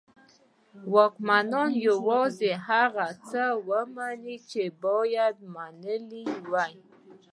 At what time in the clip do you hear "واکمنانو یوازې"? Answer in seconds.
0.93-2.51